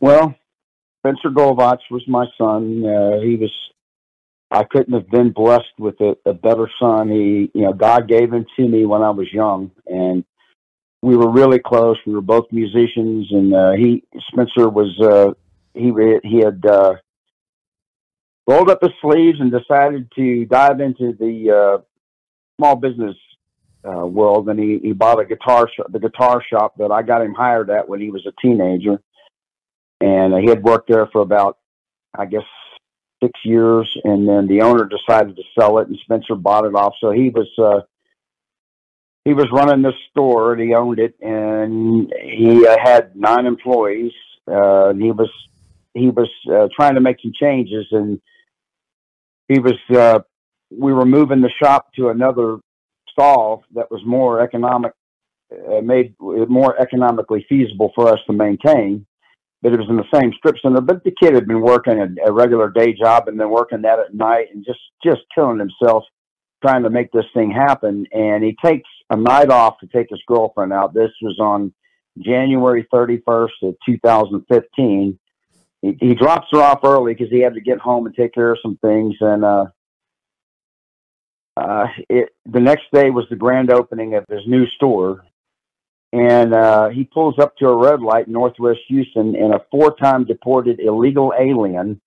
[0.00, 0.34] Well,
[1.00, 2.84] Spencer Golvach was my son.
[2.84, 3.52] Uh, he was.
[4.50, 7.10] I couldn't have been blessed with a, a better son.
[7.10, 10.24] He, you know, God gave him to me when I was young, and
[11.02, 11.96] we were really close.
[12.06, 15.32] We were both musicians, and uh, he Spencer was uh,
[15.74, 15.92] he
[16.24, 16.94] he had uh,
[18.46, 21.82] rolled up his sleeves and decided to dive into the uh,
[22.58, 23.16] small business
[23.84, 24.48] uh, world.
[24.48, 27.70] And he, he bought a guitar sh- the guitar shop that I got him hired
[27.70, 29.00] at when he was a teenager,
[30.00, 31.58] and he had worked there for about
[32.16, 32.44] I guess
[33.22, 36.94] six years, and then the owner decided to sell it, and Spencer bought it off.
[37.00, 37.48] So he was.
[37.58, 37.80] Uh,
[39.28, 44.12] he was running this store and he owned it and he uh, had nine employees
[44.50, 45.28] uh, and he was
[45.92, 48.22] he was uh, trying to make some changes and
[49.48, 50.20] he was uh,
[50.70, 52.56] we were moving the shop to another
[53.10, 54.92] stall that was more economic
[55.52, 59.04] uh, made it more economically feasible for us to maintain
[59.62, 62.28] but it was in the same strip center but the kid had been working a,
[62.28, 66.04] a regular day job and then working that at night and just just killing himself
[66.62, 68.06] trying to make this thing happen.
[68.12, 70.94] And he takes a night off to take his girlfriend out.
[70.94, 71.72] This was on
[72.18, 75.18] January 31st of 2015.
[75.82, 78.52] He, he drops her off early because he had to get home and take care
[78.52, 79.14] of some things.
[79.20, 79.66] And uh,
[81.56, 85.24] uh, it, the next day was the grand opening of his new store.
[86.12, 90.24] And uh, he pulls up to a red light in Northwest Houston, and a four-time
[90.24, 92.00] deported illegal alien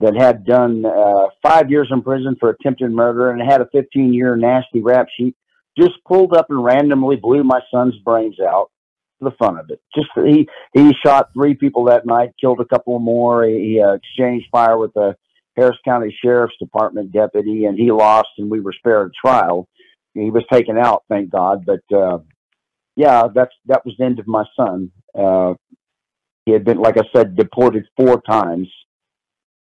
[0.00, 4.14] that had done uh, five years in prison for attempted murder and had a 15
[4.14, 5.36] year nasty rap sheet,
[5.78, 8.70] just pulled up and randomly blew my son's brains out
[9.18, 9.80] for the fun of it.
[9.94, 13.44] Just he he shot three people that night, killed a couple more.
[13.44, 15.16] He, he uh, exchanged fire with the
[15.56, 19.68] Harris County Sheriff's Department deputy, and he lost, and we were spared trial.
[20.14, 21.64] He was taken out, thank God.
[21.66, 22.18] But uh,
[23.00, 24.90] yeah, that's that was the end of my son.
[25.14, 25.54] Uh,
[26.46, 28.68] he had been, like I said, deported four times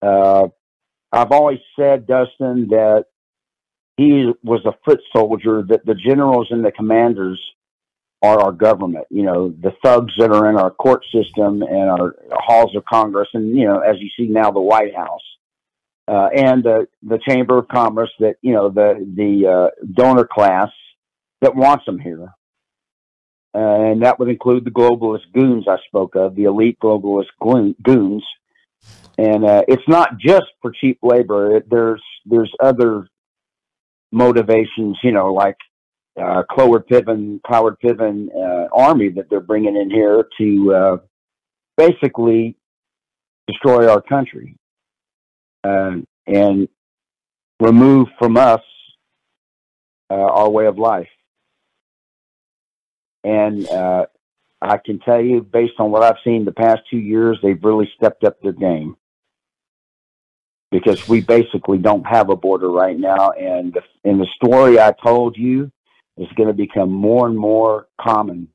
[0.02, 0.48] uh,
[1.12, 3.04] I've always said, Dustin, that
[3.96, 7.40] he was a foot soldier, that the generals and the commanders
[8.22, 9.06] are our government.
[9.10, 13.28] You know, the thugs that are in our court system and our halls of Congress,
[13.34, 15.22] and, you know, as you see now, the White House.
[16.08, 20.68] Uh, and the the Chamber of Commerce that you know the the uh, donor class
[21.40, 22.28] that wants them here, uh,
[23.58, 27.26] and that would include the globalist goons I spoke of, the elite globalist
[27.82, 28.24] goons
[29.18, 31.60] and uh, it's not just for cheap labor.
[31.68, 33.08] There's there's other
[34.12, 35.56] motivations, you know, like
[36.20, 40.96] uh, Cloward Piven, Cloward Piven uh, army that they're bringing in here to uh,
[41.76, 42.56] basically
[43.46, 44.56] destroy our country
[45.64, 45.96] uh,
[46.26, 46.68] and
[47.60, 48.60] remove from us
[50.10, 51.08] uh, our way of life.
[53.26, 54.06] And uh,
[54.62, 57.90] I can tell you, based on what I've seen the past two years, they've really
[57.96, 58.96] stepped up their game
[60.70, 63.30] because we basically don't have a border right now.
[63.30, 65.72] And the, and the story I told you
[66.16, 68.46] is going to become more and more common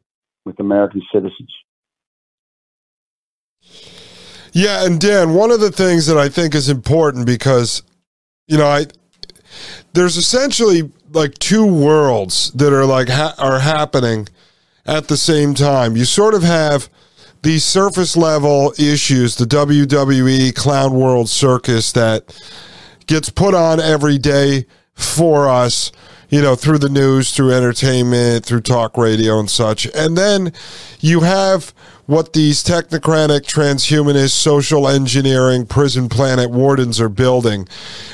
[0.45, 1.51] with American citizens.
[4.53, 7.83] Yeah, and Dan, one of the things that I think is important because,
[8.47, 8.85] you know, I
[9.91, 14.29] there's essentially like two worlds that are like ha- are happening
[14.85, 15.95] at the same time.
[15.95, 16.89] You sort of have
[17.43, 22.39] these surface level issues, the WWE Clown World Circus that
[23.07, 25.91] gets put on every day for us,
[26.29, 29.85] you know, through the news, through entertainment, through talk radio and such.
[29.95, 30.53] And then
[30.99, 31.73] you have
[32.05, 37.67] what these technocratic, transhumanist, social engineering, prison planet wardens are building,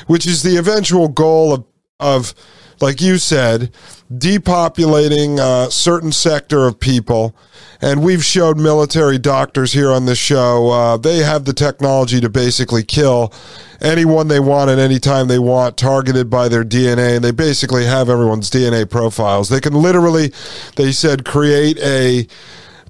[0.06, 1.64] which is the eventual goal of,
[2.00, 2.34] of
[2.80, 3.72] like you said,
[4.12, 7.34] depopulating a certain sector of people.
[7.80, 12.28] And we've showed military doctors here on this show, uh, they have the technology to
[12.28, 13.32] basically kill
[13.80, 17.16] anyone they want at any time they want, targeted by their DNA.
[17.16, 19.48] And they basically have everyone's DNA profiles.
[19.48, 20.32] They can literally,
[20.74, 22.26] they said, create a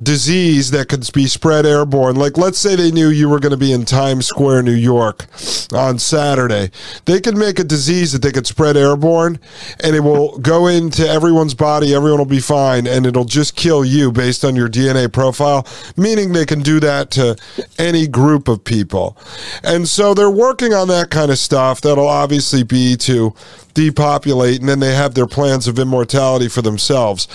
[0.02, 2.16] disease that could be spread airborne.
[2.16, 5.26] Like, let's say they knew you were going to be in Times Square, New York
[5.72, 6.70] on Saturday.
[7.04, 9.38] They could make a disease that they could spread airborne
[9.82, 11.94] and it will go into everyone's body.
[11.94, 15.66] Everyone will be fine and it'll just kill you based on your DNA profile,
[15.96, 17.36] meaning they can do that to
[17.78, 19.16] any group of people.
[19.62, 21.80] And so they're working on that kind of stuff.
[21.80, 23.34] That'll obviously be to
[23.74, 27.28] depopulate and then they have their plans of immortality for themselves.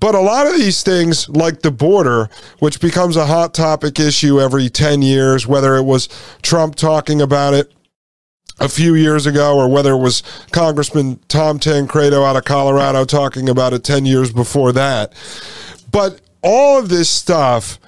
[0.00, 2.28] But a lot of these things, like the border,
[2.58, 6.08] which becomes a hot topic issue every 10 years, whether it was
[6.42, 7.72] Trump talking about it
[8.60, 13.48] a few years ago, or whether it was Congressman Tom Tancredo out of Colorado talking
[13.48, 15.12] about it 10 years before that.
[15.90, 17.78] But all of this stuff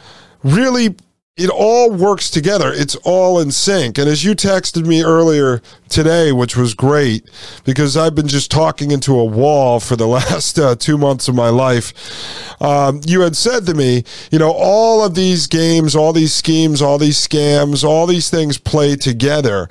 [0.43, 0.97] really
[1.41, 2.71] it all works together.
[2.73, 3.97] It's all in sync.
[3.97, 7.29] And as you texted me earlier today, which was great
[7.65, 11.35] because I've been just talking into a wall for the last uh, two months of
[11.35, 11.95] my life,
[12.61, 16.83] um, you had said to me, you know, all of these games, all these schemes,
[16.83, 19.67] all these scams, all these things play together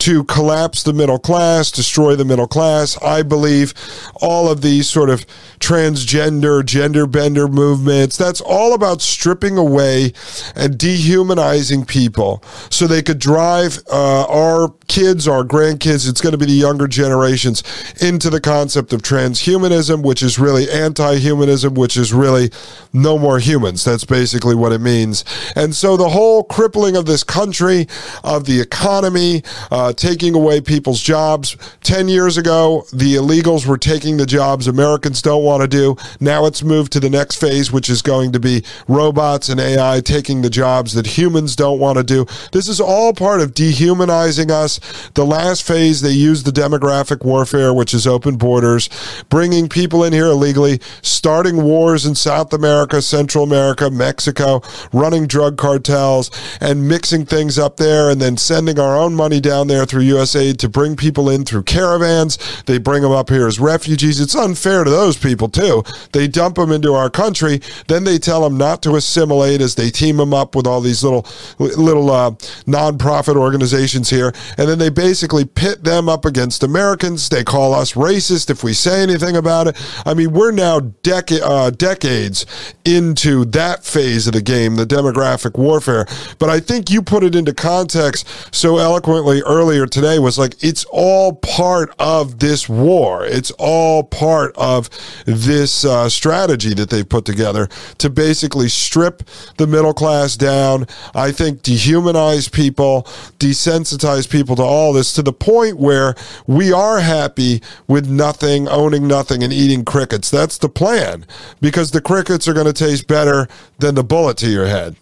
[0.00, 3.00] to collapse the middle class, destroy the middle class.
[3.02, 3.72] I believe
[4.20, 5.24] all of these sort of
[5.58, 10.12] transgender, gender bender movements, that's all about stripping away
[10.54, 16.32] and dehumanizing dehumanizing people so they could drive uh, our kids, our grandkids, it's going
[16.32, 17.62] to be the younger generations,
[18.00, 22.50] into the concept of transhumanism, which is really anti humanism, which is really
[22.92, 23.84] no more humans.
[23.84, 25.24] That's basically what it means.
[25.56, 27.86] And so the whole crippling of this country,
[28.22, 31.56] of the economy, uh, taking away people's jobs.
[31.82, 35.96] 10 years ago, the illegals were taking the jobs Americans don't want to do.
[36.20, 40.00] Now it's moved to the next phase, which is going to be robots and AI
[40.00, 42.26] taking the jobs that humans don't want to do.
[42.52, 44.80] This is all part of dehumanizing us.
[45.14, 48.88] The last phase, they use the demographic warfare, which is open borders,
[49.28, 54.62] bringing people in here illegally, starting wars in South America, Central America, Mexico,
[54.92, 56.30] running drug cartels,
[56.60, 60.58] and mixing things up there, and then sending our own money down there through USAID
[60.58, 62.38] to bring people in through caravans.
[62.66, 64.20] They bring them up here as refugees.
[64.20, 65.82] It's unfair to those people, too.
[66.12, 69.90] They dump them into our country, then they tell them not to assimilate as they
[69.90, 71.26] team them up with all these little
[71.58, 72.30] little uh,
[72.66, 77.28] nonprofit organizations here, and then they basically pit them up against Americans.
[77.28, 79.76] They call us racist if we say anything about it.
[80.06, 82.46] I mean, we're now dec- uh, decades
[82.84, 86.06] into that phase of the game, the demographic warfare.
[86.38, 90.18] But I think you put it into context so eloquently earlier today.
[90.18, 93.24] Was like it's all part of this war.
[93.24, 94.90] It's all part of
[95.26, 99.22] this uh, strategy that they've put together to basically strip
[99.56, 100.73] the middle class down
[101.14, 103.02] I think dehumanize people,
[103.38, 106.14] desensitize people to all this to the point where
[106.46, 110.30] we are happy with nothing, owning nothing, and eating crickets.
[110.30, 111.26] That's the plan
[111.60, 113.48] because the crickets are going to taste better
[113.78, 114.96] than the bullet to your head.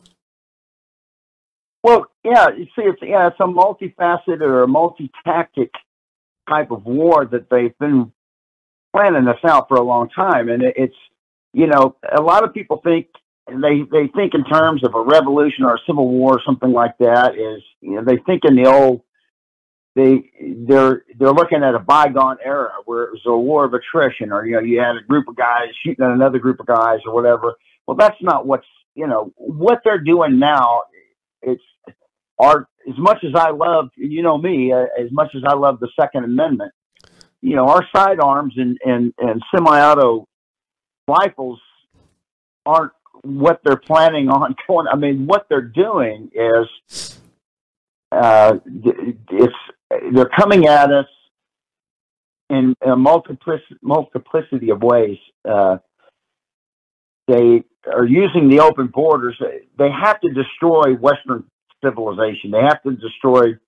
[1.83, 5.73] Well, yeah, you see, it's yeah, it's a multifaceted or a multi-tactic
[6.49, 8.13] type of war that they've been
[8.95, 10.95] planning this out for a long time, and it's
[11.53, 13.09] you know a lot of people think
[13.49, 16.97] they they think in terms of a revolution or a civil war or something like
[16.99, 19.03] that is you know they think in the old
[19.95, 20.31] they
[20.67, 24.47] they're they're looking at a bygone era where it was a war of attrition or
[24.47, 27.15] you know you had a group of guys shooting at another group of guys or
[27.15, 27.55] whatever.
[27.87, 30.83] Well that's not what's you know what they're doing now
[31.43, 31.63] it's
[32.39, 35.81] our as much as I love you know me uh, as much as I love
[35.81, 36.73] the second amendment
[37.41, 40.27] you know our sidearms and and and semi-auto
[41.09, 41.61] rifles
[42.65, 42.93] aren't
[43.23, 44.87] what they're planning on going.
[44.89, 47.19] I mean, what they're doing is
[48.11, 49.55] uh, it's
[50.13, 51.07] they're coming at us
[52.51, 55.19] in a multiplicity, multiplicity of ways.
[55.49, 55.79] Uh,
[57.29, 59.41] they are using the open borders.
[59.79, 61.45] They have to destroy Western
[61.83, 62.51] civilization.
[62.51, 63.59] They have to destroy, you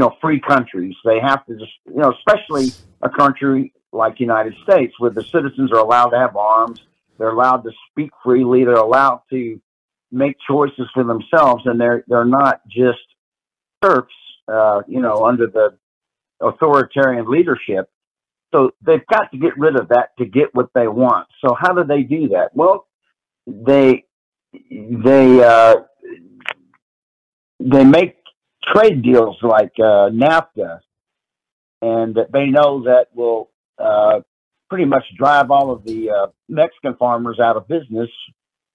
[0.00, 0.94] know, free countries.
[1.04, 5.22] They have to just, you know, especially a country like the United States, where the
[5.24, 6.80] citizens are allowed to have arms
[7.18, 8.64] they're allowed to speak freely.
[8.64, 9.60] They're allowed to
[10.10, 12.98] make choices for themselves, and they're they're not just
[13.82, 14.12] serfs,
[14.48, 15.76] uh, you know, under the
[16.40, 17.88] authoritarian leadership.
[18.54, 21.26] So they've got to get rid of that to get what they want.
[21.44, 22.50] So how do they do that?
[22.54, 22.86] Well,
[23.46, 24.04] they
[24.70, 25.74] they uh,
[27.60, 28.16] they make
[28.72, 30.80] trade deals like uh, NAFTA,
[31.82, 34.20] and they know that will uh,
[34.74, 38.10] pretty much drive all of the uh, Mexican farmers out of business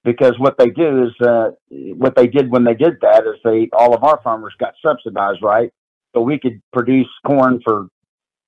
[0.05, 3.67] because what they do is uh, what they did when they did that is they
[3.73, 5.73] all of our farmers got subsidized, right?
[6.15, 7.87] So we could produce corn for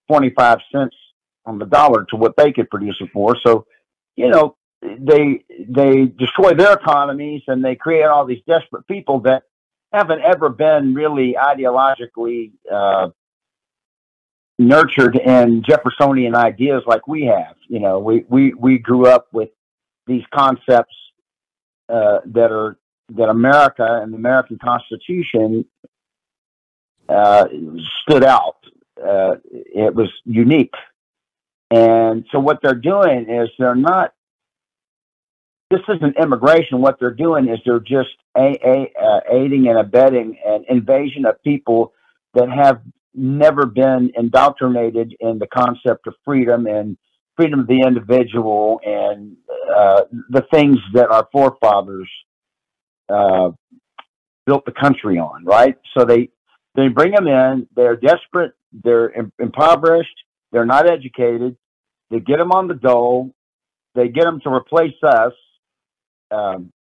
[0.10, 0.96] 25 cents
[1.46, 3.36] on the dollar to what they could produce it for.
[3.46, 3.66] So,
[4.16, 9.44] you know, they they destroy their economies and they create all these desperate people that
[9.92, 13.10] haven't ever been really ideologically uh,
[14.62, 17.56] nurtured in Jeffersonian ideas like we have.
[17.68, 19.50] You know, we we we grew up with
[20.08, 20.96] these concepts
[21.90, 22.78] uh, that are
[23.16, 25.66] that America and the American Constitution
[27.10, 27.46] uh,
[28.02, 28.58] stood out.
[29.04, 30.76] Uh, it was unique,
[31.72, 34.14] and so what they're doing is they're not.
[35.72, 36.82] This isn't immigration.
[36.82, 41.42] What they're doing is they're just a, a, uh, aiding and abetting an invasion of
[41.44, 41.94] people
[42.34, 42.82] that have
[43.14, 46.98] never been indoctrinated in the concept of freedom and
[47.36, 49.36] freedom of the individual and
[49.74, 52.10] uh, the things that our forefathers
[53.10, 53.52] uh,
[54.46, 55.76] built the country on, right?
[55.98, 56.30] So they
[56.76, 57.68] they bring them in.
[57.76, 58.54] They're desperate.
[58.72, 60.16] They're impoverished.
[60.52, 61.58] They're not educated.
[62.10, 63.34] They get them on the dole.
[63.96, 65.34] They get them to replace us,
[66.32, 66.72] um,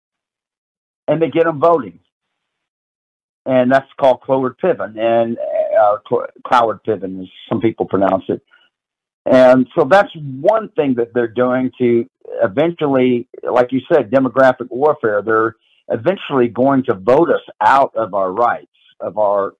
[1.09, 1.99] and they get them voting.
[3.47, 5.39] And that's called Cloward Piven, and
[5.81, 5.97] uh,
[6.47, 8.43] Cloward Piven, as some people pronounce it.
[9.27, 10.11] And so that's
[10.41, 12.07] one thing that they're doing to
[12.43, 15.23] eventually, like you said, demographic warfare.
[15.23, 15.57] They're
[15.89, 18.67] eventually going to vote us out of our rights,
[19.01, 19.53] of our,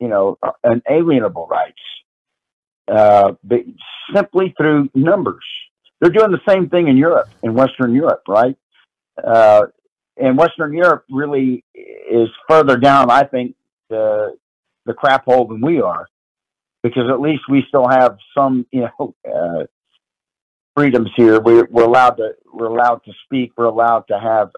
[0.00, 1.82] you know, unalienable rights,
[2.88, 3.32] uh,
[4.14, 5.44] simply through numbers.
[6.00, 8.56] They're doing the same thing in Europe, in Western Europe, right?
[9.22, 9.66] Uh,
[10.16, 13.54] and Western Europe really is further down, I think,
[13.88, 14.36] the
[14.88, 16.08] the crap hole than we are,
[16.82, 19.64] because at least we still have some, you know, uh,
[20.74, 21.38] freedoms here.
[21.40, 23.52] We're, we're allowed to we're allowed to speak.
[23.56, 24.50] We're allowed to have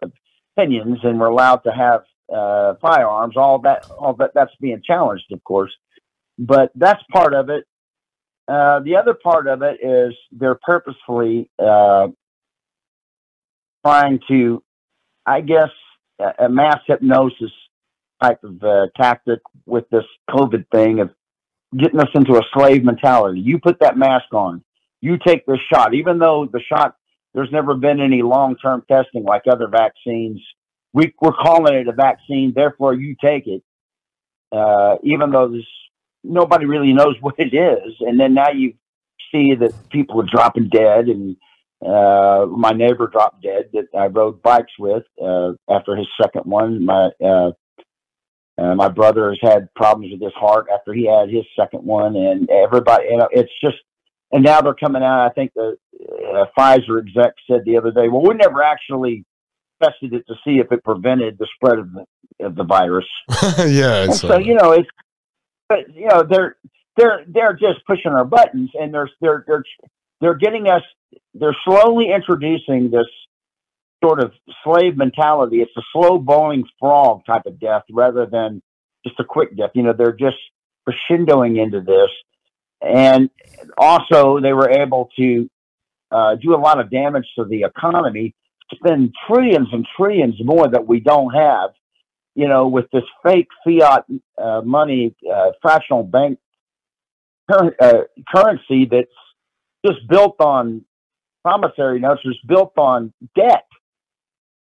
[0.57, 3.37] opinions, and we're allowed to have uh, firearms.
[3.37, 5.73] All that all that that's being challenged, of course.
[6.39, 7.65] But that's part of it.
[8.49, 12.09] Uh, the other part of it is they're purposefully uh,
[13.85, 14.63] trying to,
[15.27, 15.71] I guess,
[16.19, 17.53] a, a mass hypnosis
[18.23, 21.11] type of uh, tactic with this COVID thing of
[21.77, 23.41] getting us into a slave mentality.
[23.41, 24.63] You put that mask on,
[25.01, 26.97] you take this shot, even though the shot
[27.35, 30.41] there's never been any long term testing like other vaccines.
[30.93, 33.63] We, we're calling it a vaccine, therefore you take it.
[34.51, 35.69] Uh, even though there's
[36.25, 37.95] nobody really knows what it is.
[38.01, 38.75] And then now you
[39.33, 41.37] see that people are dropping dead and
[41.85, 46.85] uh, my neighbor dropped dead that I rode bikes with uh, after his second one.
[46.85, 47.53] My uh,
[48.61, 52.17] uh, my brother has had problems with his heart after he had his second one,
[52.17, 53.77] and everybody, you know, it's just.
[54.33, 55.27] And now they're coming out.
[55.27, 55.77] I think the
[56.33, 59.25] uh, Pfizer exec said the other day, "Well, we never actually
[59.83, 63.07] tested it to see if it prevented the spread of the of the virus."
[63.59, 64.89] yeah, so you know, it's
[65.69, 66.57] but you know they're
[66.97, 69.65] they're they're just pushing our buttons and they're they're they're
[70.21, 70.83] they're getting us
[71.35, 73.07] they're slowly introducing this
[74.03, 74.33] sort of
[74.65, 75.61] slave mentality.
[75.61, 78.63] It's a slow boiling frog type of death rather than
[79.07, 79.71] just a quick death.
[79.75, 80.39] You know they're just
[80.89, 82.11] crescendoing into this.
[82.83, 83.29] And
[83.77, 85.51] also they were able to
[86.11, 88.35] uh, do a lot of damage to the economy
[88.73, 91.71] spend trillions and trillions more that we don't have
[92.35, 94.05] you know, with this fake fiat
[94.43, 96.39] uh, money, uh, fractional bank
[97.51, 98.03] cur- uh,
[98.35, 99.09] currency that's
[99.85, 100.85] just built on
[101.45, 103.65] promissory notes, just built on debt.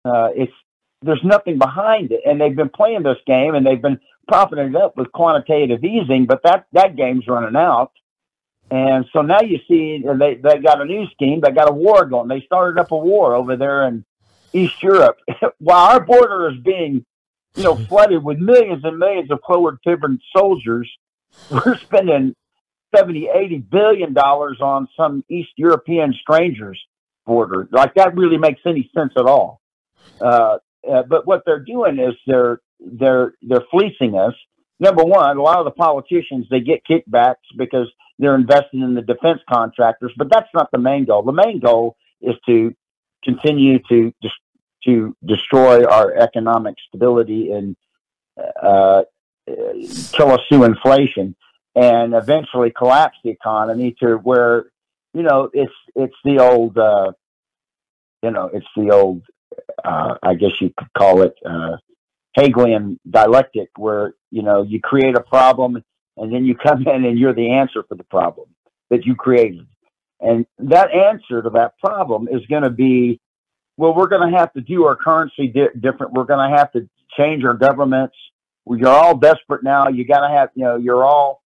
[0.07, 0.53] Uh, it's
[1.01, 4.75] there's nothing behind it, and they've been playing this game, and they've been propping it
[4.75, 7.91] up with quantitative easing, but that that game's running out.
[8.69, 11.41] And so now you see they they got a new scheme.
[11.41, 12.27] They got a war going.
[12.27, 14.05] They started up a war over there in
[14.53, 15.17] East Europe,
[15.59, 17.05] while our border is being
[17.57, 20.89] you know, flooded with millions and millions of Cloward Piven soldiers.
[21.51, 22.35] We're spending
[22.95, 26.81] 70, 80 billion dollars on some East European strangers
[27.25, 27.67] border.
[27.71, 29.59] Like that really makes any sense at all.
[30.19, 30.57] Uh,
[30.89, 34.33] uh, but what they're doing is they're they're they're fleecing us.
[34.79, 39.01] Number one, a lot of the politicians they get kickbacks because they're investing in the
[39.01, 41.23] defense contractors, but that's not the main goal.
[41.23, 42.73] The main goal is to
[43.23, 44.13] continue to
[44.85, 47.75] to destroy our economic stability and
[48.61, 49.03] uh,
[50.13, 51.35] kill us through inflation
[51.75, 54.65] and eventually collapse the economy to where
[55.13, 57.11] you know it's it's the old uh,
[58.23, 59.21] you know it's the old
[59.83, 61.77] uh, I guess you could call it uh,
[62.35, 65.83] Hegelian dialectic where you know you create a problem
[66.17, 68.47] and then you come in and you're the answer for the problem
[68.89, 69.67] that you created
[70.19, 73.19] and that answer to that problem is going to be
[73.77, 76.13] well, we're going to have to do our currency di- different.
[76.13, 78.15] We're going to have to change our governments.
[78.67, 79.87] You're all desperate now.
[79.87, 81.43] You got to have, you know, you're all,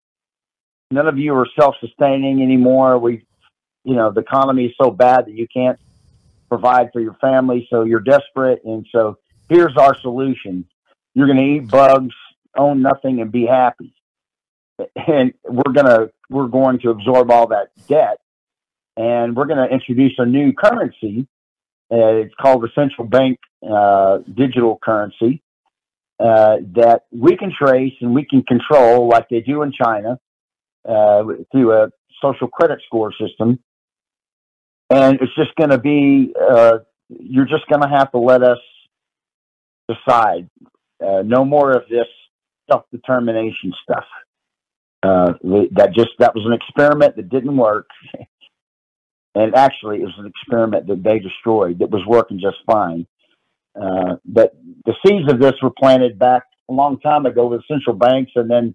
[0.91, 2.99] none of you are self-sustaining anymore.
[2.99, 3.25] We,
[3.85, 5.79] you know, the economy is so bad that you can't
[6.49, 7.67] provide for your family.
[7.69, 8.61] So you're desperate.
[8.63, 9.17] And so
[9.49, 10.65] here's our solution.
[11.13, 12.15] You're going to eat bugs,
[12.55, 13.93] own nothing and be happy.
[14.95, 18.19] And we're going to, we're going to absorb all that debt
[18.95, 21.27] and we're going to introduce a new currency
[21.89, 25.41] uh, it's called the central bank uh, digital currency
[26.19, 30.19] uh, that we can trace and we can control, like they do in China,
[30.87, 31.89] uh, through a
[32.21, 33.59] social credit score system.
[34.89, 36.79] And it's just going to be, uh,
[37.09, 38.59] you're just going to have to let us
[39.89, 40.49] decide.
[41.05, 42.07] Uh, no more of this
[42.69, 44.05] self determination stuff.
[45.03, 47.87] that just that was an experiment that didn't work.
[49.37, 53.05] And actually, it was an experiment that they destroyed that was working just fine.
[53.79, 57.95] Uh, but the seeds of this were planted back a long time ago with central
[57.95, 58.73] banks, and then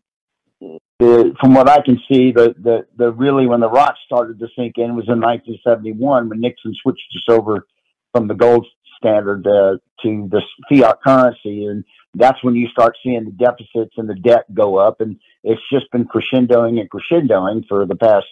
[0.99, 4.47] the, from what I can see, the, the the really when the rocks started to
[4.57, 7.66] sink in was in 1971 when Nixon switched us over
[8.12, 8.66] from the gold
[8.99, 14.09] standard uh, to the fiat currency, and that's when you start seeing the deficits and
[14.09, 18.26] the debt go up, and it's just been crescendoing and crescendoing for the past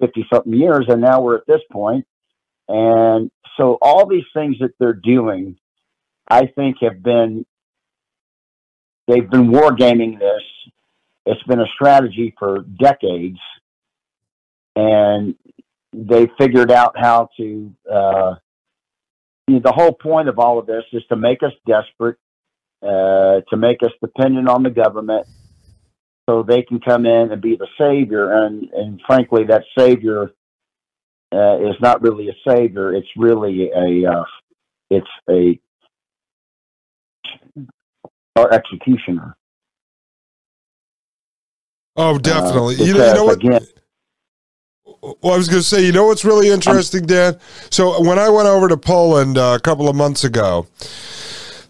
[0.00, 2.06] 50 something years, and now we're at this point,
[2.68, 5.56] and so all these things that they're doing,
[6.28, 7.46] I think, have been
[9.06, 10.42] they've been wargaming this.
[11.26, 13.38] It's been a strategy for decades,
[14.76, 15.34] and
[15.92, 17.72] they figured out how to.
[17.90, 18.34] Uh,
[19.48, 22.18] you know, the whole point of all of this is to make us desperate,
[22.82, 25.26] uh, to make us dependent on the government,
[26.28, 28.44] so they can come in and be the savior.
[28.44, 30.32] And and frankly, that savior
[31.32, 32.94] uh, is not really a savior.
[32.94, 34.24] It's really a uh,
[34.90, 35.58] it's a
[38.36, 39.36] our executioner.
[41.96, 42.76] Oh, definitely.
[42.76, 43.36] Uh, you, know, you know what?
[43.36, 43.66] Again,
[45.22, 47.38] well, I was going to say, you know what's really interesting, Dan?
[47.70, 50.66] So when I went over to Poland uh, a couple of months ago,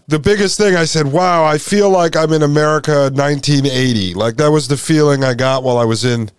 [0.09, 4.15] the biggest thing I said, wow, I feel like I'm in America 1980.
[4.15, 6.31] Like that was the feeling I got while I was in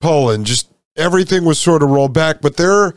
[0.00, 0.46] Poland.
[0.46, 2.40] Just everything was sort of rolled back.
[2.40, 2.94] But there,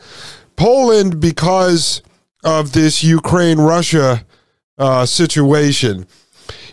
[0.56, 2.02] Poland, because
[2.42, 4.24] of this Ukraine Russia
[4.78, 6.06] uh, situation,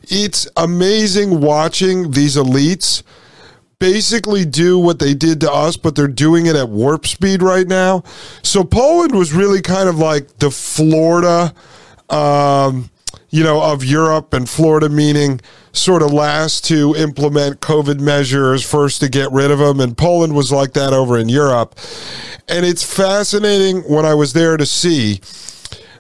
[0.04, 3.04] it's amazing watching these elites
[3.82, 7.68] basically do what they did to us, but they're doing it at warp speed right
[7.68, 8.04] now.
[8.44, 11.52] So Poland was really kind of like the Florida,
[12.12, 12.92] um,
[13.32, 15.42] you know, of Europe, and Florida meaning
[15.74, 19.80] sort of last to implement COVID measures, first to get rid of them.
[19.80, 21.76] And Poland was like that over in Europe.
[22.48, 25.22] And it's fascinating when I was there to see.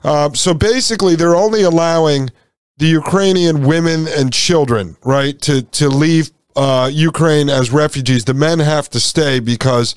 [0.03, 2.29] Uh, so basically, they're only allowing
[2.77, 8.25] the Ukrainian women and children, right, to, to leave uh, Ukraine as refugees.
[8.25, 9.95] The men have to stay because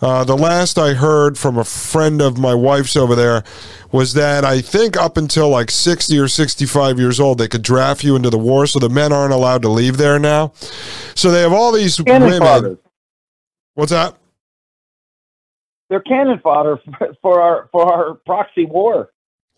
[0.00, 3.42] uh, the last I heard from a friend of my wife's over there
[3.90, 8.04] was that I think up until like 60 or 65 years old, they could draft
[8.04, 8.66] you into the war.
[8.66, 10.52] So the men aren't allowed to leave there now.
[11.14, 12.40] So they have all these cannon women.
[12.40, 12.78] Fodder.
[13.74, 14.16] What's that?
[15.88, 16.78] They're cannon fodder
[17.22, 19.10] for our for our proxy war.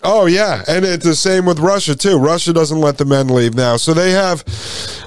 [0.03, 2.19] Oh yeah, and it's the same with Russia too.
[2.19, 4.43] Russia doesn't let the men leave now, so they have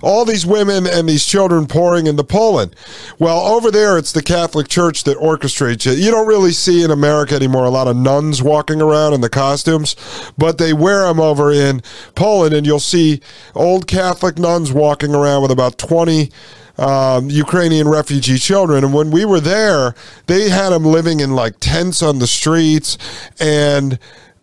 [0.03, 2.75] all these women and these children pouring into Poland.
[3.17, 5.97] Well, over there, it's the Catholic Church that orchestrates it.
[5.97, 9.29] You don't really see in America anymore a lot of nuns walking around in the
[9.29, 9.95] costumes,
[10.37, 11.81] but they wear them over in
[12.13, 13.19] Poland, and you'll see
[13.55, 16.29] old Catholic nuns walking around with about twenty
[16.77, 18.83] um, Ukrainian refugee children.
[18.83, 19.95] And when we were there,
[20.27, 22.99] they had them living in like tents on the streets
[23.39, 23.97] and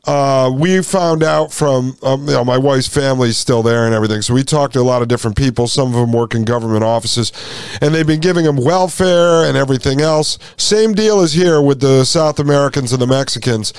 [0.07, 4.23] uh, we found out from um, you know my wife's family's still there and everything,
[4.23, 5.69] so we talked to a lot of different people.
[5.69, 7.33] Some of them work in government offices,
[7.83, 10.39] and they've been giving them welfare and everything else.
[10.57, 13.75] Same deal as here with the South Americans and the Mexicans.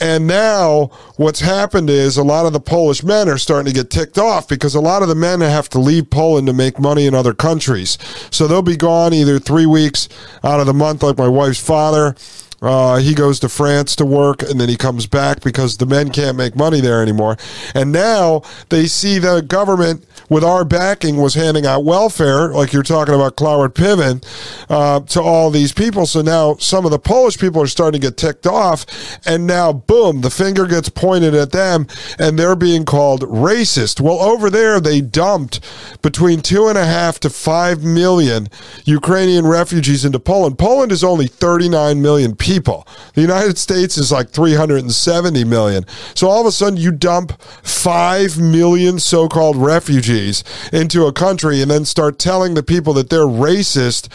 [0.00, 0.86] And now
[1.16, 4.48] what's happened is a lot of the Polish men are starting to get ticked off
[4.48, 7.34] because a lot of the men have to leave Poland to make money in other
[7.34, 7.98] countries,
[8.30, 10.08] so they'll be gone either three weeks
[10.42, 12.14] out of the month, like my wife's father
[12.62, 16.10] uh, he goes to France to work and then he comes back because the men
[16.10, 17.36] can't make money there anymore.
[17.74, 22.82] And now they see the government with our backing was handing out welfare, like you're
[22.82, 24.24] talking about Cloward Piven,
[24.70, 26.06] uh, to all these people.
[26.06, 28.86] So now some of the Polish people are starting to get ticked off.
[29.26, 31.86] And now, boom, the finger gets pointed at them
[32.18, 34.00] and they're being called racist.
[34.00, 35.60] Well, over there, they dumped
[36.00, 38.48] between two and a half to five million
[38.84, 40.58] Ukrainian refugees into Poland.
[40.58, 42.45] Poland is only 39 million people.
[42.46, 45.84] The United States is like 370 million.
[46.14, 51.60] So all of a sudden, you dump 5 million so called refugees into a country
[51.60, 54.08] and then start telling the people that they're racist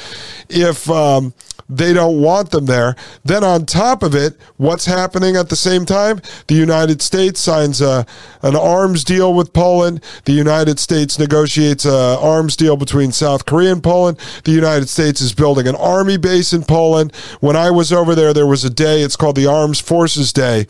[0.50, 0.90] if.
[0.90, 1.34] Um,
[1.72, 2.96] they don't want them there.
[3.24, 6.22] Then, on top of it, what's happening at the same time?
[6.48, 8.06] The United States signs a,
[8.42, 10.04] an arms deal with Poland.
[10.26, 14.20] The United States negotiates an arms deal between South Korea and Poland.
[14.44, 17.16] The United States is building an army base in Poland.
[17.40, 20.68] When I was over there, there was a day, it's called the Arms Forces Day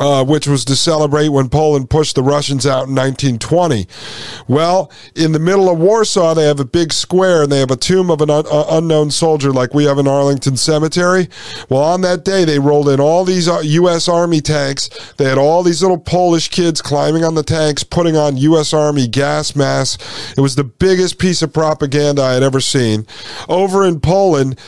[0.00, 3.86] uh, which was to celebrate when Poland pushed the Russians out in 1920.
[4.48, 7.76] Well, in the middle of Warsaw, they have a big square and they have a
[7.76, 11.28] tomb of an un- uh, unknown soldier like we have in Arlington Cemetery.
[11.68, 14.08] Well, on that day, they rolled in all these uh, U.S.
[14.08, 14.88] Army tanks.
[15.18, 18.72] They had all these little Polish kids climbing on the tanks, putting on U.S.
[18.72, 20.32] Army gas masks.
[20.34, 23.06] It was the biggest piece of propaganda I had ever seen.
[23.50, 24.58] Over in Poland,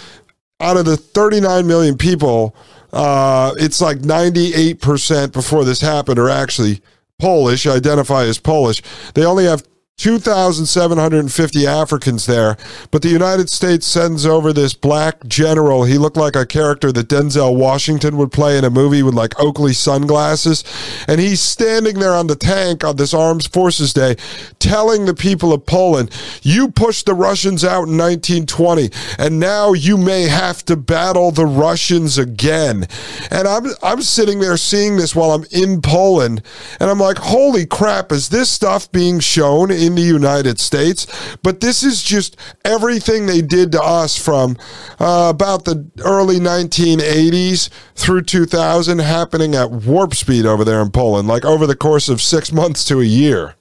[0.61, 2.55] out of the 39 million people,
[2.93, 6.83] uh, it's like 98% before this happened are actually
[7.19, 8.83] Polish, identify as Polish.
[9.15, 9.65] They only have
[9.99, 12.57] 2,750 Africans there,
[12.91, 15.85] but the United States sends over this black general.
[15.85, 19.39] He looked like a character that Denzel Washington would play in a movie with like
[19.39, 20.65] Oakley sunglasses.
[21.07, 24.17] And he's standing there on the tank on this Armed Forces Day
[24.59, 26.11] telling the people of Poland,
[26.43, 31.47] you pushed the Russians out in 1920, and now you may have to battle the
[31.47, 32.89] Russians again.
[33.31, 36.43] And I'm, I'm sitting there seeing this while I'm in Poland,
[36.81, 41.07] and I'm like, holy crap, is this stuff being shown in the United States.
[41.43, 44.57] But this is just everything they did to us from
[45.01, 51.29] uh, about the early 1980s through 2000 happening at warp speed over there in Poland,
[51.29, 53.57] like over the course of six months to a year.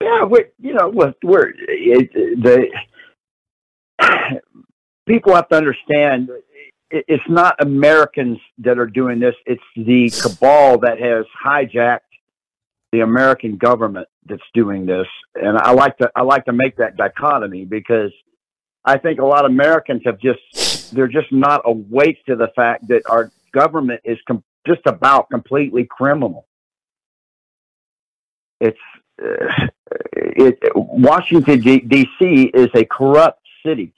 [0.00, 0.88] Yeah, we, you know,
[1.22, 2.68] we're it, the
[5.06, 6.30] people have to understand
[6.90, 9.34] it's not Americans that are doing this.
[9.46, 12.00] It's the cabal that has hijacked
[12.92, 16.96] the American government that's doing this, and I like to I like to make that
[16.96, 18.12] dichotomy because
[18.84, 22.88] I think a lot of Americans have just they're just not awake to the fact
[22.88, 26.46] that our government is com- just about completely criminal.
[28.60, 28.78] It's
[29.22, 29.68] uh,
[30.12, 32.50] it, Washington D.C.
[32.54, 33.92] is a corrupt city,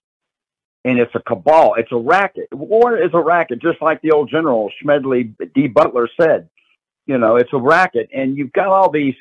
[0.85, 1.74] and it's a cabal.
[1.74, 2.48] It's a racket.
[2.53, 5.68] War is a racket, just like the old General Smedley D.
[5.68, 6.48] Butler said.
[7.11, 9.16] You know, it's a racket, and you've got all these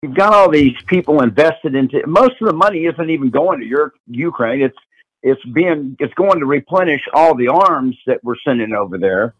[0.00, 3.66] you've got all these people invested into most of the money isn't even going to
[3.66, 4.62] your Ukraine.
[4.62, 4.78] It's
[5.20, 9.34] it's being it's going to replenish all the arms that we're sending over there.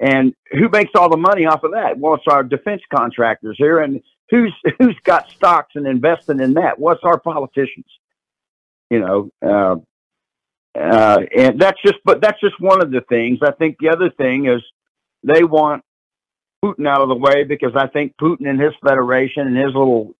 [0.00, 1.98] And who makes all the money off of that?
[1.98, 6.78] Well, it's our defense contractors here, and who's who's got stocks and investing in that?
[6.78, 7.84] What's our politicians?
[8.88, 9.76] You know, uh,
[10.74, 13.40] uh, and that's just but that's just one of the things.
[13.42, 14.62] I think the other thing is
[15.22, 15.84] they want
[16.64, 20.14] Putin out of the way because I think Putin and his federation and his little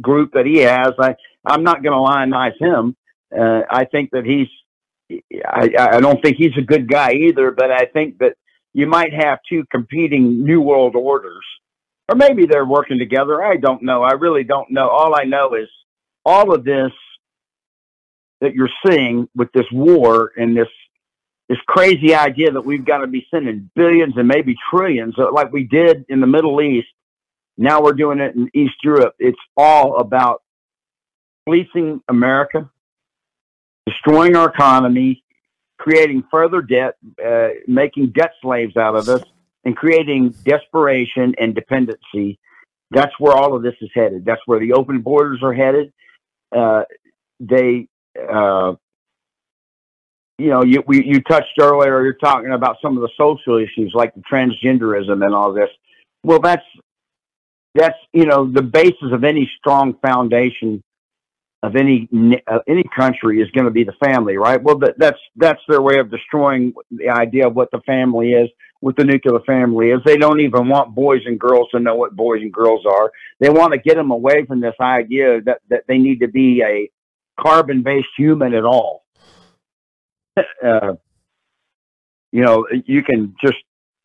[0.00, 2.96] group that he has, I I'm not going to lionize him.
[3.36, 4.48] Uh, I think that he's
[5.44, 8.36] I, I don't think he's a good guy either, but I think that
[8.72, 11.44] you might have two competing new world orders,
[12.08, 13.42] or maybe they're working together.
[13.42, 14.02] I don't know.
[14.02, 14.88] I really don't know.
[14.88, 15.68] All I know is
[16.24, 16.92] all of this
[18.40, 20.68] that you're seeing with this war and this
[21.52, 25.52] this crazy idea that we've got to be sending billions and maybe trillions, uh, like
[25.52, 26.88] we did in the Middle East.
[27.58, 29.14] Now we're doing it in East Europe.
[29.18, 30.40] It's all about
[31.44, 32.70] fleecing America,
[33.84, 35.22] destroying our economy,
[35.78, 39.22] creating further debt, uh, making debt slaves out of us,
[39.66, 42.38] and creating desperation and dependency.
[42.92, 44.24] That's where all of this is headed.
[44.24, 45.92] That's where the open borders are headed.
[46.50, 46.84] Uh,
[47.40, 47.88] they
[48.18, 48.72] uh,
[50.42, 52.02] you know, you we, you touched earlier.
[52.02, 55.70] You're talking about some of the social issues like the transgenderism and all this.
[56.24, 56.64] Well, that's
[57.74, 60.82] that's you know the basis of any strong foundation
[61.62, 62.08] of any
[62.48, 64.60] uh, any country is going to be the family, right?
[64.60, 68.48] Well, that, that's that's their way of destroying the idea of what the family is,
[68.80, 70.00] what the nuclear family is.
[70.04, 73.12] They don't even want boys and girls to know what boys and girls are.
[73.38, 76.62] They want to get them away from this idea that that they need to be
[76.62, 76.90] a
[77.40, 79.02] carbon based human at all
[80.64, 80.94] uh,
[82.32, 83.58] you know, you can just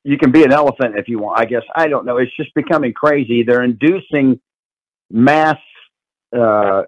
[0.03, 1.39] you can be an elephant if you want.
[1.39, 2.17] I guess I don't know.
[2.17, 3.43] It's just becoming crazy.
[3.43, 4.39] They're inducing
[5.11, 5.57] mass
[6.37, 6.83] uh,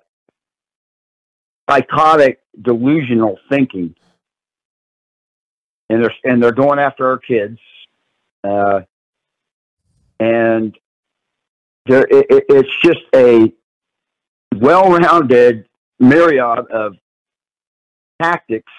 [1.69, 3.95] psychotic, delusional thinking,
[5.89, 7.59] and they're and they're going after our kids,
[8.43, 8.81] uh,
[10.19, 10.77] and
[11.85, 13.53] there it, it's just a
[14.55, 15.67] well-rounded
[15.99, 16.95] myriad of
[18.21, 18.71] tactics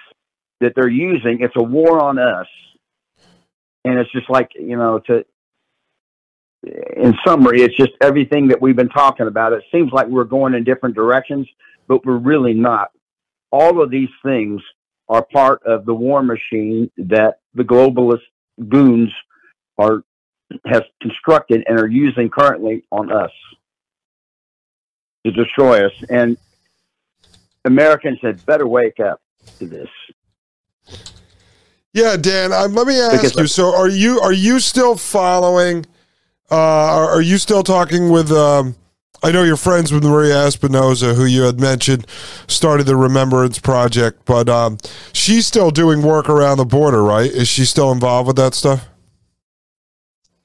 [0.60, 1.38] that they're using.
[1.40, 2.46] It's a war on us,
[3.84, 5.24] and it's just like you know to.
[6.94, 9.54] In summary, it's just everything that we've been talking about.
[9.54, 11.48] It seems like we're going in different directions,
[11.88, 12.90] but we're really not.
[13.50, 14.60] All of these things
[15.08, 18.20] are part of the war machine that the globalist
[18.68, 19.10] goons
[19.78, 20.04] are
[20.66, 23.30] has constructed and are using currently on us
[25.24, 25.92] to destroy us.
[26.08, 26.36] And
[27.64, 29.20] Americans had better wake up
[29.58, 29.88] to this.
[31.92, 32.52] Yeah, Dan.
[32.52, 33.46] Uh, let me ask because you.
[33.46, 35.86] So, are you are you still following?
[36.50, 38.30] Uh, are you still talking with?
[38.30, 38.76] Um,
[39.22, 42.06] I know you're friends with Maria Espinoza, who you had mentioned
[42.46, 44.78] started the Remembrance Project, but um,
[45.12, 47.30] she's still doing work around the border, right?
[47.30, 48.88] Is she still involved with that stuff?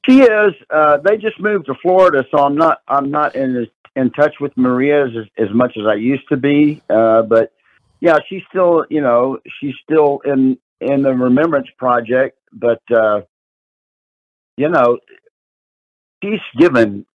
[0.06, 0.54] She is.
[0.70, 2.82] Uh, they just moved to Florida, so I'm not.
[2.88, 6.82] I'm not in in touch with Maria as as much as I used to be.
[6.90, 7.54] Uh, but
[8.02, 8.86] yeah, she's still.
[8.90, 13.22] You know, she's still in in the Remembrance Project, but uh,
[14.58, 15.00] you know,
[16.24, 17.06] she's given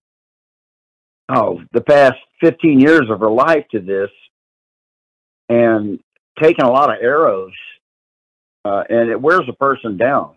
[1.29, 4.11] oh the past 15 years of her life to this
[5.49, 6.01] and
[6.41, 7.53] taken a lot of arrows
[8.65, 10.37] uh, and it wears a person down.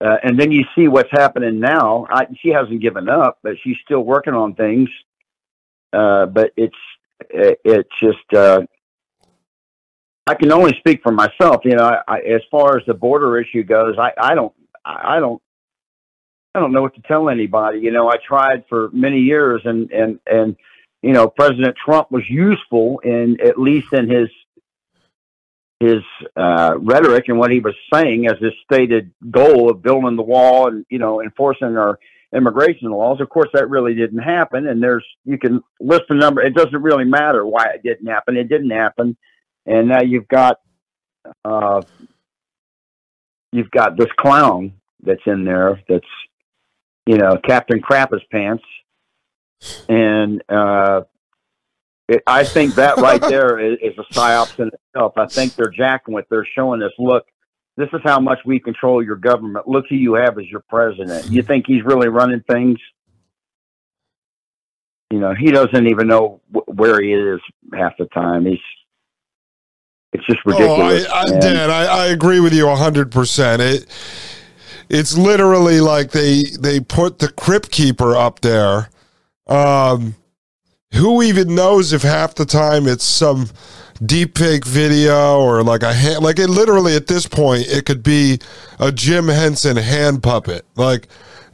[0.00, 2.06] Uh, and then you see what's happening now.
[2.08, 4.88] I, she hasn't given up but she's still working on things.
[5.92, 6.76] Uh, but it's
[7.30, 8.62] it, it's just uh,
[10.28, 11.62] I can only speak for myself.
[11.64, 14.52] You know, I, I, as far as the border issue goes, I, I don't,
[14.84, 15.40] I don't,
[16.54, 17.78] I don't know what to tell anybody.
[17.78, 20.56] You know, I tried for many years, and and and
[21.02, 24.28] you know, President Trump was useful in at least in his
[25.80, 26.02] his
[26.36, 30.68] uh, rhetoric and what he was saying as his stated goal of building the wall
[30.68, 31.98] and you know enforcing our
[32.34, 33.22] immigration laws.
[33.22, 36.42] Of course, that really didn't happen, and there's you can list a number.
[36.42, 38.36] It doesn't really matter why it didn't happen.
[38.36, 39.16] It didn't happen,
[39.68, 40.60] and now you've got
[41.44, 41.82] uh,
[43.52, 45.80] you've got this clown that's in there.
[45.88, 46.06] That's
[47.06, 48.64] you know Captain Crapper's pants,
[49.88, 51.02] and uh,
[52.08, 55.12] it, I think that right there is, is a psyops in itself.
[55.16, 56.26] I think they're jacking with.
[56.30, 56.92] They're showing us.
[56.98, 57.26] Look,
[57.76, 59.68] this is how much we control your government.
[59.68, 61.30] Look who you have as your president.
[61.30, 62.78] You think he's really running things?
[65.10, 67.40] You know, he doesn't even know where he is
[67.72, 68.44] half the time.
[68.44, 68.58] He's
[70.12, 71.06] it's just ridiculous.
[71.08, 73.60] Oh, I, I, Dan, I, I agree with you hundred percent.
[73.62, 73.86] It
[74.88, 78.90] it's literally like they they put the crypt keeper up there.
[79.46, 80.14] Um,
[80.94, 83.48] who even knows if half the time it's some
[84.04, 88.02] deep fake video or like a hand, like it literally at this point it could
[88.02, 88.38] be
[88.78, 91.08] a Jim Henson hand puppet like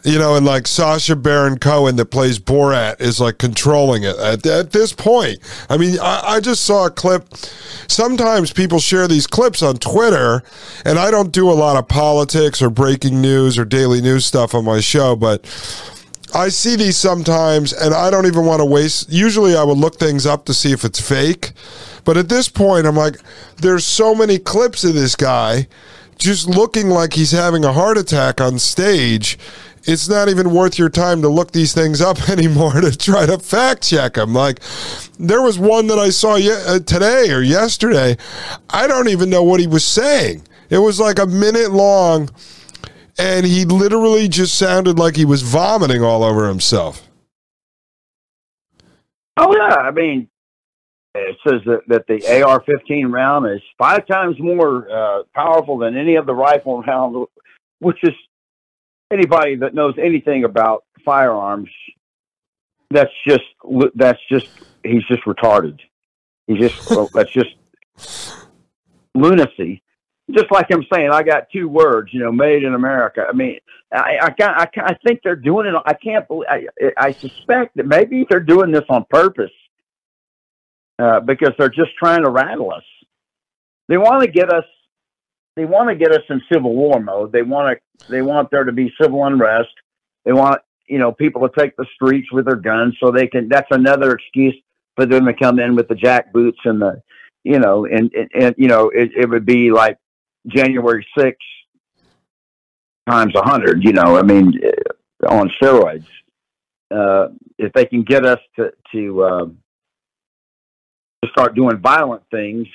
[0.04, 4.46] you know and like Sacha Baron Cohen that plays Borat is like controlling it at,
[4.46, 5.38] at this point.
[5.68, 7.34] I mean I, I just saw a clip.
[7.88, 10.42] Sometimes people share these clips on Twitter
[10.84, 14.54] and I don't do a lot of politics or breaking news or daily news stuff
[14.54, 15.44] on my show but
[16.34, 19.96] I see these sometimes and I don't even want to waste usually I would look
[19.96, 21.52] things up to see if it's fake
[22.04, 23.16] but at this point, I'm like,
[23.56, 25.66] there's so many clips of this guy
[26.18, 29.38] just looking like he's having a heart attack on stage.
[29.86, 33.38] It's not even worth your time to look these things up anymore to try to
[33.38, 34.32] fact check them.
[34.32, 34.60] Like,
[35.18, 38.16] there was one that I saw ye- uh, today or yesterday.
[38.70, 40.42] I don't even know what he was saying.
[40.70, 42.30] It was like a minute long,
[43.18, 47.06] and he literally just sounded like he was vomiting all over himself.
[49.36, 50.28] Oh yeah, I mean,
[51.14, 56.16] it says that, that the AR-15 round is five times more uh, powerful than any
[56.16, 57.26] other rifle round,
[57.78, 58.14] which is
[59.12, 61.70] anybody that knows anything about firearms.
[62.90, 63.44] That's just
[63.94, 64.48] that's just
[64.82, 65.80] he's just retarded.
[66.46, 67.54] He's just well, that's just
[69.14, 69.82] lunacy.
[70.30, 73.26] Just like I'm saying, I got two words, you know, made in America.
[73.28, 73.58] I mean,
[73.92, 75.74] I I, I, I think they're doing it.
[75.84, 76.48] I can't believe.
[76.48, 79.50] I, I suspect that maybe they're doing this on purpose
[80.98, 82.84] uh, because they're just trying to rattle us.
[83.88, 84.64] They want to get us.
[85.56, 87.32] They want to get us in civil war mode.
[87.32, 88.10] They want to.
[88.10, 89.72] They want there to be civil unrest.
[90.24, 93.48] They want you know people to take the streets with their guns so they can.
[93.48, 94.54] That's another excuse
[94.96, 97.02] for them to come in with the jack boots and the,
[97.42, 99.98] you know, and and, and you know it, it would be like
[100.46, 101.38] January sixth
[103.08, 103.84] times a hundred.
[103.84, 106.06] You know, I mean, uh, on steroids.
[106.90, 107.28] Uh,
[107.58, 109.46] if they can get us to to uh,
[111.28, 112.66] start doing violent things.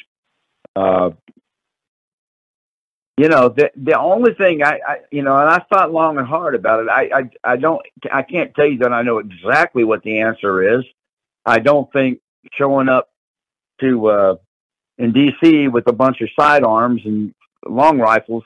[0.75, 1.11] Uh,
[3.17, 6.25] you know, the the only thing I, I, you know, and I thought long and
[6.25, 6.89] hard about it.
[6.89, 7.81] I, I, I don't,
[8.11, 10.85] I can't tell you that I know exactly what the answer is.
[11.45, 12.21] I don't think
[12.53, 13.09] showing up
[13.81, 14.35] to uh,
[14.97, 15.67] in D.C.
[15.67, 17.33] with a bunch of sidearms and
[17.67, 18.43] long rifles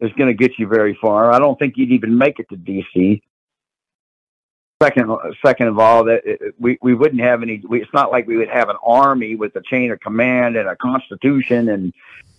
[0.00, 1.32] is going to get you very far.
[1.32, 3.22] I don't think you'd even make it to D.C.
[4.82, 7.62] Second, second of all, that we we wouldn't have any.
[7.68, 10.68] We, it's not like we would have an army with a chain of command and
[10.68, 11.92] a constitution, and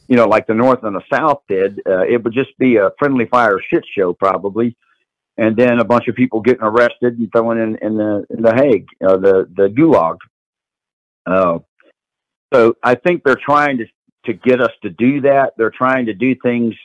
[0.10, 1.80] you know, like the North and the South did.
[1.88, 4.76] Uh, it would just be a friendly fire shit show, probably,
[5.38, 8.54] and then a bunch of people getting arrested and thrown in in the in the
[8.54, 10.18] Hague, uh, the the Gulag.
[11.26, 11.60] Uh,
[12.54, 13.86] so I think they're trying to
[14.26, 15.54] to get us to do that.
[15.58, 16.76] They're trying to do things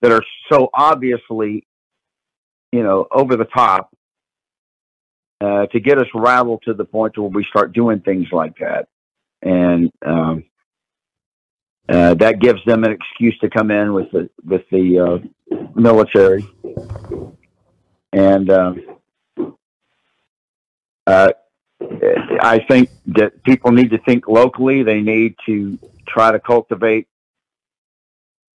[0.00, 1.66] that are so obviously,
[2.72, 3.90] you know, over the top
[5.42, 8.88] uh, to get us rattled to the point where we start doing things like that.
[9.42, 10.44] And um,
[11.88, 16.46] uh, that gives them an excuse to come in with the with the uh, military.
[18.12, 18.86] And um,
[21.06, 21.32] uh,
[22.40, 24.84] I think that people need to think locally.
[24.84, 27.08] They need to try to cultivate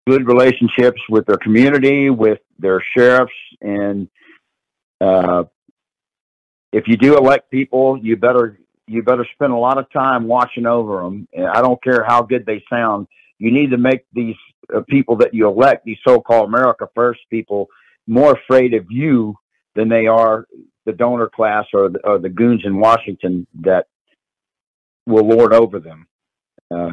[0.08, 4.08] good relationships with their community, with their sheriffs, and
[5.02, 5.44] uh,
[6.72, 10.66] if you do elect people, you better you better spend a lot of time watching
[10.66, 11.28] over them.
[11.34, 13.06] And I don't care how good they sound.
[13.38, 14.36] You need to make these
[14.74, 17.68] uh, people that you elect, these so-called America First people,
[18.06, 19.36] more afraid of you
[19.74, 20.46] than they are
[20.86, 23.86] the donor class or the, or the goons in Washington that
[25.06, 26.06] will lord over them.
[26.70, 26.92] Uh,